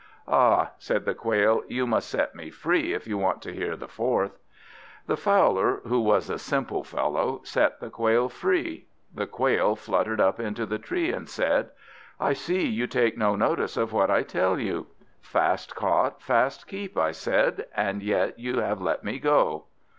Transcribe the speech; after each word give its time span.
"Ah," 0.27 0.71
said 0.79 1.05
the 1.05 1.13
Quail, 1.13 1.61
"you 1.67 1.85
must 1.85 2.09
set 2.09 2.33
me 2.33 2.49
free 2.49 2.91
if 2.95 3.05
you 3.05 3.19
want 3.19 3.39
to 3.43 3.53
hear 3.53 3.75
the 3.75 3.87
fourth." 3.87 4.39
The 5.05 5.15
Fowler, 5.15 5.79
who 5.85 5.99
was 5.99 6.27
a 6.27 6.39
simple 6.39 6.83
fellow, 6.83 7.41
set 7.43 7.79
the 7.79 7.91
Quail 7.91 8.27
free. 8.27 8.87
The 9.13 9.27
Quail 9.27 9.75
fluttered 9.75 10.19
up 10.19 10.39
into 10.39 10.63
a 10.63 10.79
tree, 10.79 11.11
and 11.13 11.29
said 11.29 11.69
"I 12.19 12.33
see 12.33 12.67
you 12.67 12.87
take 12.87 13.15
no 13.15 13.35
notice 13.35 13.77
of 13.77 13.93
what 13.93 14.09
I 14.09 14.23
tell 14.23 14.57
you. 14.59 14.87
Fast 15.21 15.75
caught, 15.75 16.19
fast 16.19 16.65
keep, 16.65 16.97
I 16.97 17.11
said; 17.11 17.67
and 17.75 18.01
yet 18.01 18.39
you 18.39 18.57
have 18.57 18.81
let 18.81 19.03
me 19.03 19.19
go." 19.19 19.65